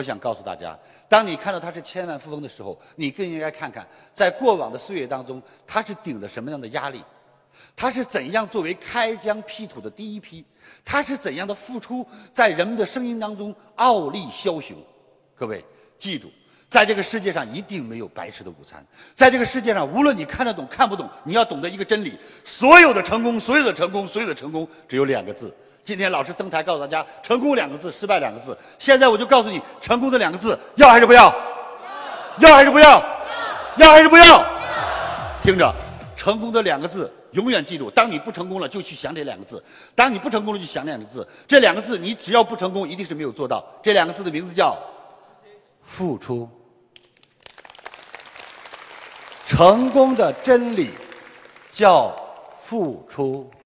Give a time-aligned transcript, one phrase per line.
[0.00, 0.76] 我想告诉大家，
[1.10, 7.04] 当你看到他是千万富翁的时候，你更应该看看，在过往的岁月当中，他是顶着什么样的压力，
[7.76, 10.42] 他是怎样作为开疆辟土的第一批，
[10.86, 14.74] 他是怎样的付出，在人们的声音当中傲立枭雄。
[15.34, 15.62] 各位
[15.98, 16.30] 记住，
[16.70, 18.82] 在这个世界上一定没有白吃的午餐，
[19.12, 25.52] 在这个世界上，无论你看得懂看不懂，你要懂得一个真理：所有的成功，所有的成功，所有的成功，只有两个字。
[25.82, 28.56] 今天老师登台告诉大家，成功两个字，失败两个字。
[28.78, 31.34] 现在我就告诉你，成功的两个字，要还是不要？
[32.38, 33.02] 要还是不要？
[33.76, 34.46] 要还是不要？
[35.42, 35.74] 听着，
[36.14, 37.90] 成功的两个字，永远记住。
[37.90, 39.60] 当你不成功了，就去想这两个字；
[39.96, 41.26] 当你不成功了，就想两个字。
[41.48, 43.64] 这两个字，你只要不成功，一定是没有做到。
[43.82, 44.78] 这两个字的名字叫
[45.82, 46.48] 付出。
[49.52, 50.90] 成功的真理
[51.72, 52.14] 叫
[52.56, 53.50] 付出。